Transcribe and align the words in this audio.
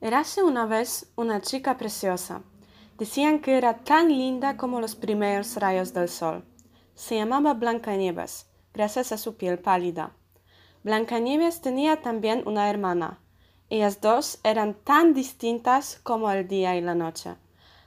Érase 0.00 0.44
una 0.44 0.64
vez 0.64 1.10
una 1.16 1.40
chica 1.40 1.76
preciosa. 1.76 2.42
Decían 2.98 3.40
que 3.40 3.58
era 3.58 3.78
tan 3.78 4.08
linda 4.08 4.56
como 4.56 4.80
los 4.80 4.94
primeros 4.94 5.56
rayos 5.56 5.92
del 5.92 6.08
sol. 6.08 6.44
Se 6.94 7.16
llamaba 7.16 7.54
Blancanieves, 7.54 8.46
gracias 8.72 9.10
a 9.10 9.18
su 9.18 9.36
piel 9.36 9.58
pálida. 9.58 10.12
Blancanieves 10.84 11.60
tenía 11.62 12.00
también 12.00 12.44
una 12.46 12.70
hermana. 12.70 13.18
Ellas 13.70 14.00
dos 14.00 14.38
eran 14.44 14.74
tan 14.74 15.14
distintas 15.14 15.98
como 16.04 16.30
el 16.30 16.46
día 16.46 16.76
y 16.76 16.80
la 16.80 16.94
noche. 16.94 17.34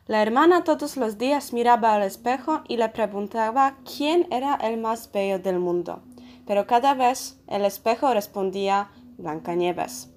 La 0.06 0.22
hermana 0.22 0.66
todos 0.66 0.98
los 0.98 1.18
días 1.18 1.54
miraba 1.54 1.96
al 1.96 2.04
espejo 2.04 2.62
y 2.68 2.76
le 2.76 2.90
preguntaba 2.90 3.78
quién 3.86 4.28
era 4.32 4.56
el 4.56 4.78
más 4.78 5.10
bello 5.10 5.40
del 5.40 5.60
mundo, 5.60 6.02
pero 6.46 6.68
cada 6.68 6.94
vez 6.94 7.40
el 7.48 7.64
espejo 7.64 8.14
respondía 8.14 8.92
Blancanieves. 9.18 10.10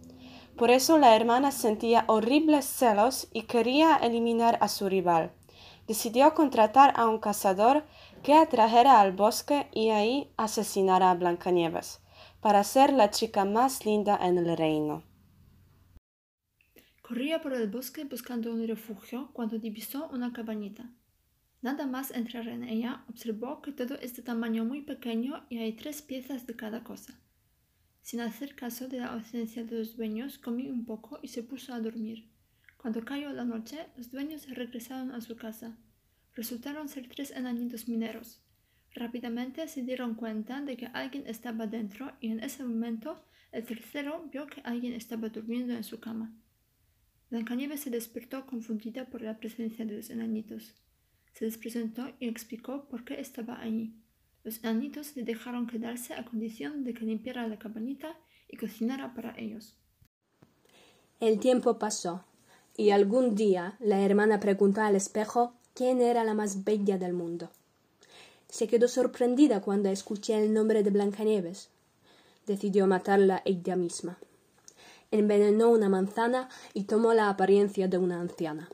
Por 0.56 0.70
eso 0.70 0.98
la 0.98 1.16
hermana 1.16 1.50
sentía 1.50 2.04
horribles 2.06 2.64
celos 2.64 3.28
y 3.32 3.42
quería 3.42 3.96
eliminar 3.96 4.56
a 4.60 4.68
su 4.68 4.88
rival. 4.88 5.32
Decidió 5.88 6.32
contratar 6.34 6.92
a 6.96 7.08
un 7.08 7.18
cazador 7.18 7.84
que 8.22 8.34
atrajera 8.34 9.00
al 9.00 9.12
bosque 9.12 9.68
y 9.72 9.90
ahí 9.90 10.32
asesinara 10.36 11.10
a 11.10 11.14
Blancanieves, 11.14 12.00
para 12.40 12.62
ser 12.62 12.92
la 12.92 13.10
chica 13.10 13.44
más 13.44 13.84
linda 13.84 14.16
en 14.22 14.38
el 14.38 14.56
reino. 14.56 15.02
Corría 17.02 17.42
por 17.42 17.52
el 17.52 17.68
bosque 17.68 18.04
buscando 18.04 18.52
un 18.52 18.66
refugio 18.66 19.30
cuando 19.32 19.58
divisó 19.58 20.08
una 20.08 20.32
cabañita. 20.32 20.88
Nada 21.60 21.86
más 21.86 22.10
entrar 22.12 22.46
en 22.48 22.62
ella, 22.64 23.04
observó 23.08 23.60
que 23.60 23.72
todo 23.72 23.96
es 23.96 24.14
de 24.16 24.22
tamaño 24.22 24.64
muy 24.64 24.82
pequeño 24.82 25.44
y 25.48 25.58
hay 25.58 25.72
tres 25.72 26.00
piezas 26.00 26.46
de 26.46 26.56
cada 26.56 26.84
cosa. 26.84 27.20
Sin 28.04 28.20
hacer 28.20 28.54
caso 28.54 28.86
de 28.86 28.98
la 28.98 29.06
ausencia 29.06 29.64
de 29.64 29.78
los 29.78 29.96
dueños, 29.96 30.36
comió 30.36 30.70
un 30.70 30.84
poco 30.84 31.20
y 31.22 31.28
se 31.28 31.42
puso 31.42 31.72
a 31.72 31.80
dormir. 31.80 32.28
Cuando 32.76 33.02
cayó 33.02 33.32
la 33.32 33.46
noche, 33.46 33.86
los 33.96 34.10
dueños 34.10 34.46
regresaron 34.46 35.10
a 35.12 35.22
su 35.22 35.36
casa. 35.36 35.78
Resultaron 36.34 36.90
ser 36.90 37.08
tres 37.08 37.30
enanitos 37.30 37.88
mineros. 37.88 38.42
Rápidamente 38.92 39.66
se 39.68 39.82
dieron 39.82 40.16
cuenta 40.16 40.60
de 40.60 40.76
que 40.76 40.88
alguien 40.92 41.26
estaba 41.26 41.66
dentro 41.66 42.12
y 42.20 42.28
en 42.28 42.40
ese 42.40 42.62
momento 42.62 43.24
el 43.52 43.64
tercero 43.64 44.28
vio 44.30 44.48
que 44.48 44.60
alguien 44.64 44.92
estaba 44.92 45.30
durmiendo 45.30 45.72
en 45.72 45.82
su 45.82 45.98
cama. 45.98 46.30
Blancanieves 47.30 47.80
se 47.80 47.88
despertó 47.90 48.44
confundida 48.44 49.06
por 49.06 49.22
la 49.22 49.38
presencia 49.38 49.86
de 49.86 49.96
los 49.96 50.10
enanitos. 50.10 50.74
Se 51.32 51.46
les 51.46 51.56
presentó 51.56 52.14
y 52.20 52.28
explicó 52.28 52.86
por 52.86 53.06
qué 53.06 53.18
estaba 53.18 53.62
allí. 53.62 54.03
Los 54.44 54.62
enanitos 54.62 55.16
le 55.16 55.22
dejaron 55.22 55.66
quedarse 55.66 56.12
a 56.12 56.24
condición 56.26 56.84
de 56.84 56.92
que 56.92 57.06
limpiara 57.06 57.48
la 57.48 57.58
cabañita 57.58 58.16
y 58.46 58.58
cocinara 58.58 59.14
para 59.14 59.36
ellos. 59.38 59.74
El 61.18 61.40
tiempo 61.40 61.78
pasó, 61.78 62.24
y 62.76 62.90
algún 62.90 63.34
día 63.34 63.76
la 63.80 64.02
hermana 64.02 64.40
preguntó 64.40 64.82
al 64.82 64.96
espejo 64.96 65.54
quién 65.72 66.02
era 66.02 66.24
la 66.24 66.34
más 66.34 66.64
bella 66.64 66.98
del 66.98 67.14
mundo. 67.14 67.50
Se 68.50 68.68
quedó 68.68 68.86
sorprendida 68.86 69.62
cuando 69.62 69.88
escuché 69.88 70.36
el 70.38 70.52
nombre 70.52 70.82
de 70.82 70.90
Blancanieves. 70.90 71.70
Decidió 72.46 72.86
matarla 72.86 73.40
ella 73.46 73.76
misma. 73.76 74.18
Envenenó 75.10 75.70
una 75.70 75.88
manzana 75.88 76.50
y 76.74 76.84
tomó 76.84 77.14
la 77.14 77.30
apariencia 77.30 77.88
de 77.88 77.96
una 77.96 78.20
anciana. 78.20 78.68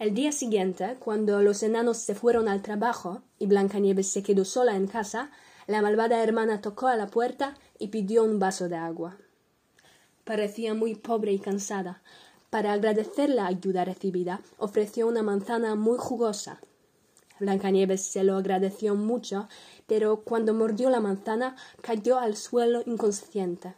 El 0.00 0.14
día 0.14 0.32
siguiente, 0.32 0.96
cuando 0.98 1.42
los 1.42 1.62
enanos 1.62 1.98
se 1.98 2.14
fueron 2.14 2.48
al 2.48 2.62
trabajo 2.62 3.20
y 3.38 3.44
Blancanieves 3.44 4.08
se 4.08 4.22
quedó 4.22 4.46
sola 4.46 4.74
en 4.74 4.86
casa, 4.86 5.30
la 5.66 5.82
malvada 5.82 6.22
hermana 6.22 6.62
tocó 6.62 6.86
a 6.86 6.96
la 6.96 7.08
puerta 7.08 7.58
y 7.78 7.88
pidió 7.88 8.24
un 8.24 8.38
vaso 8.38 8.70
de 8.70 8.76
agua. 8.76 9.18
Parecía 10.24 10.72
muy 10.72 10.94
pobre 10.94 11.34
y 11.34 11.38
cansada. 11.38 12.00
Para 12.48 12.72
agradecer 12.72 13.28
la 13.28 13.46
ayuda 13.46 13.84
recibida, 13.84 14.40
ofreció 14.56 15.06
una 15.06 15.22
manzana 15.22 15.74
muy 15.74 15.98
jugosa. 15.98 16.62
Blancanieves 17.38 18.00
se 18.00 18.24
lo 18.24 18.36
agradeció 18.36 18.94
mucho, 18.94 19.50
pero 19.86 20.22
cuando 20.22 20.54
mordió 20.54 20.88
la 20.88 21.00
manzana 21.00 21.56
cayó 21.82 22.18
al 22.18 22.38
suelo 22.38 22.82
inconsciente. 22.86 23.74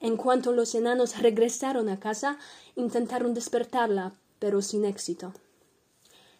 En 0.00 0.16
cuanto 0.16 0.50
los 0.50 0.74
enanos 0.74 1.22
regresaron 1.22 1.88
a 1.88 2.00
casa, 2.00 2.38
intentaron 2.74 3.34
despertarla, 3.34 4.14
pero 4.40 4.60
sin 4.62 4.84
éxito. 4.84 5.32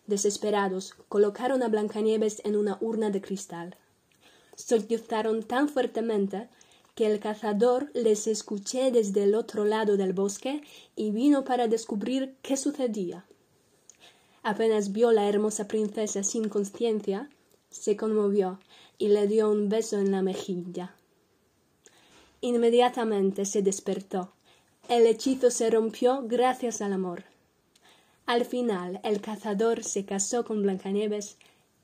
Desesperados, 0.09 0.97
colocaron 1.09 1.63
a 1.63 1.69
Blancanieves 1.69 2.43
en 2.45 2.57
una 2.57 2.79
urna 2.81 3.11
de 3.11 3.21
cristal. 3.21 3.77
Sollozaron 4.57 5.45
tan 5.45 5.69
fuertemente 5.69 6.49
que 6.97 7.07
el 7.07 7.21
cazador 7.21 7.91
les 7.95 8.27
escuché 8.27 8.91
desde 8.91 9.23
el 9.23 9.37
otro 9.37 9.65
lado 9.65 9.97
del 9.97 10.13
bosque 10.13 10.63
y 10.97 11.13
vino 11.13 11.45
para 11.45 11.69
descubrir 11.69 12.35
qué 12.43 12.57
sucedía. 12.57 13.25
Apenas 14.43 14.93
vio 14.93 15.13
la 15.13 15.29
hermosa 15.29 15.69
princesa 15.69 16.25
sin 16.25 16.49
conciencia, 16.49 17.31
se 17.71 17.97
conmovió 17.97 18.59
y 18.99 19.09
le 19.09 19.27
dio 19.29 19.51
un 19.51 19.69
beso 19.69 19.99
en 19.99 20.11
la 20.11 20.23
mejilla. 20.23 20.95
Inmediatamente 22.41 23.45
se 23.45 23.63
despertó. 23.63 24.33
El 24.89 25.07
hechizo 25.07 25.51
se 25.51 25.71
rompió 25.71 26.23
gracias 26.27 26.81
al 26.81 26.95
amor. 26.95 27.25
Al 28.31 28.45
final 28.45 29.01
el 29.03 29.21
cazador 29.21 29.83
se 29.83 30.05
casó 30.05 30.45
con 30.45 30.63
Blancanieves 30.63 31.37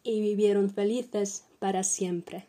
y 0.05 0.21
vivieron 0.21 0.71
felices 0.71 1.45
para 1.59 1.83
siempre. 1.83 2.47